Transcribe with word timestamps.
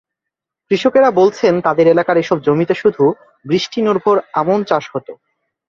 কৃষকেরা 0.71 1.09
বলছেন, 1.11 1.53
তাদের 1.61 1.85
এলাকার 1.87 2.17
এসব 2.17 2.37
জমিতে 2.41 2.73
শুধু 2.73 3.03
বৃষ্টিনির্ভর 3.45 4.17
আমন 4.33 4.59
চাষ 4.63 4.85
হতো। 4.95 5.13